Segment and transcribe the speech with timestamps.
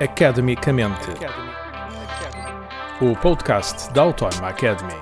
[0.00, 1.10] Academicamente.
[3.00, 4.92] O podcast da Autónoma Academy.